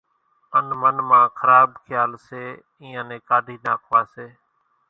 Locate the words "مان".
1.09-1.25